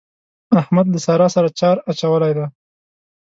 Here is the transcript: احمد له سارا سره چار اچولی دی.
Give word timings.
احمد 0.61 0.85
له 0.93 0.99
سارا 1.05 1.27
سره 1.35 1.49
چار 1.59 1.75
اچولی 1.89 2.31
دی. 2.37 2.45